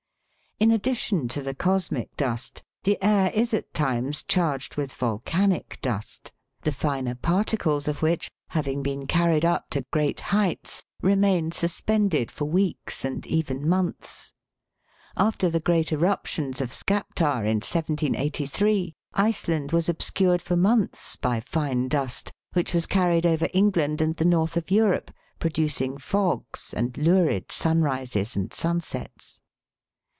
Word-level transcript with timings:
In 0.59 0.69
addition 0.69 1.27
to 1.29 1.41
the 1.41 1.55
cosmic 1.55 2.15
dust, 2.15 2.61
the 2.83 3.01
air 3.03 3.31
is 3.33 3.51
at 3.51 3.73
times 3.73 4.21
charged 4.21 4.75
with 4.75 4.93
volcanic 4.93 5.79
dust, 5.81 6.31
the 6.61 6.71
finer 6.71 7.15
particles 7.15 7.87
of 7.87 8.03
which, 8.03 8.25
* 8.25 8.25
See 8.25 8.57
Chap. 8.59 8.65
vii. 8.65 8.73
12 8.75 8.83
THE 8.83 8.93
WORLDS 8.93 8.97
LUMBER 8.97 8.99
ROOM. 8.99 9.07
having 9.07 9.07
been 9.07 9.07
carried 9.41 9.45
up 9.45 9.69
to 9.71 9.85
great 9.91 10.19
heights, 10.19 10.83
remain 11.01 11.51
suspended 11.51 12.29
for 12.29 12.45
weeks, 12.45 13.03
and 13.03 13.25
even 13.25 13.67
months. 13.67 14.33
After 15.17 15.49
the 15.49 15.59
great 15.59 15.91
eruptions 15.91 16.61
of 16.61 16.69
Skaptar, 16.71 17.39
in 17.43 17.55
1783, 17.65 18.93
Iceland 19.15 19.71
was 19.71 19.89
obscured 19.89 20.43
for 20.43 20.55
months 20.55 21.15
by 21.15 21.39
fine 21.39 21.87
dust, 21.87 22.31
which 22.53 22.75
was 22.75 22.85
carried 22.85 23.25
over 23.25 23.49
England 23.51 23.99
and 23.99 24.15
the 24.17 24.25
north 24.25 24.55
of 24.55 24.69
Europe, 24.69 25.09
producing 25.39 25.97
fogs, 25.97 26.71
and 26.77 26.95
lurid 26.99 27.51
sunrises 27.51 28.35
and 28.35 28.53
sunsets. 28.53 29.39